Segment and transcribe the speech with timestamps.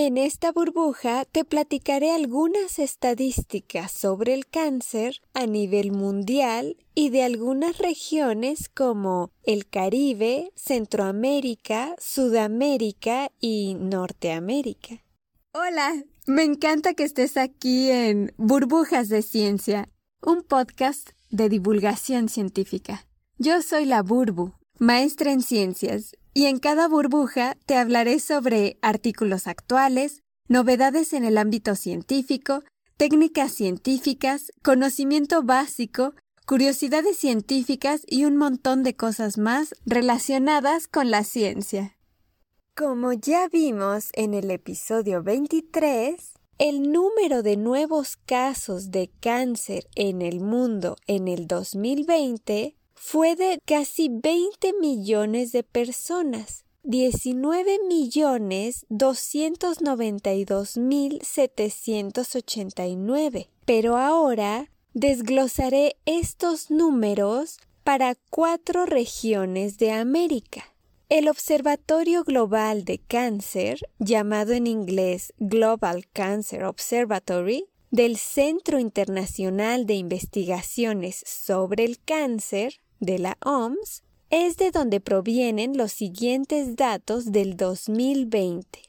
[0.00, 7.24] En esta burbuja te platicaré algunas estadísticas sobre el cáncer a nivel mundial y de
[7.24, 15.02] algunas regiones como el Caribe, Centroamérica, Sudamérica y Norteamérica.
[15.52, 19.88] Hola, me encanta que estés aquí en Burbujas de Ciencia,
[20.22, 23.04] un podcast de divulgación científica.
[23.36, 29.48] Yo soy la Burbu, maestra en ciencias, y en cada burbuja te hablaré sobre artículos
[29.48, 32.62] actuales, novedades en el ámbito científico,
[32.96, 36.14] técnicas científicas, conocimiento básico,
[36.46, 41.96] curiosidades científicas y un montón de cosas más relacionadas con la ciencia.
[42.76, 50.22] Como ya vimos en el episodio 23, el número de nuevos casos de cáncer en
[50.22, 60.76] el mundo en el 2020 fue de casi 20 millones de personas, 19 millones 292
[60.76, 63.48] mil 789.
[63.64, 70.64] Pero ahora desglosaré estos números para cuatro regiones de América.
[71.08, 79.94] El Observatorio Global de Cáncer, llamado en inglés Global Cancer Observatory, del Centro Internacional de
[79.94, 87.56] Investigaciones sobre el Cáncer, de la OMS es de donde provienen los siguientes datos del
[87.56, 88.82] 2020.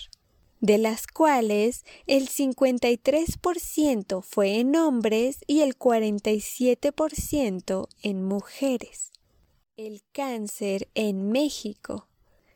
[0.61, 9.11] de las cuales el 53% fue en hombres y el 47% en mujeres.
[9.77, 12.07] El cáncer en México.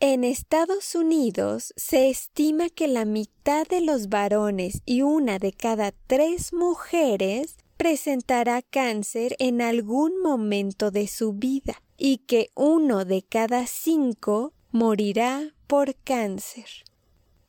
[0.05, 5.93] En Estados Unidos se estima que la mitad de los varones y una de cada
[6.07, 13.65] tres mujeres presentará cáncer en algún momento de su vida y que uno de cada
[13.65, 16.67] cinco morirá por cáncer.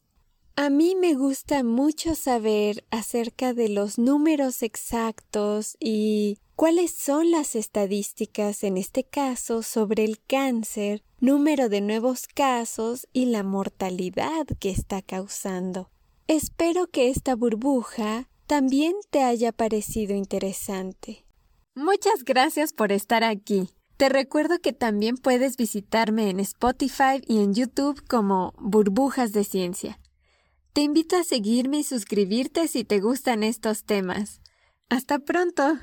[0.56, 7.56] A mí me gusta mucho saber acerca de los números exactos y cuáles son las
[7.56, 14.70] estadísticas en este caso sobre el cáncer, número de nuevos casos y la mortalidad que
[14.70, 15.90] está causando.
[16.28, 21.26] Espero que esta burbuja también te haya parecido interesante.
[21.76, 23.70] Muchas gracias por estar aquí.
[23.96, 30.01] Te recuerdo que también puedes visitarme en Spotify y en YouTube como Burbujas de Ciencia.
[30.74, 34.40] Te invito a seguirme y suscribirte si te gustan estos temas.
[34.90, 35.78] Hasta pronto.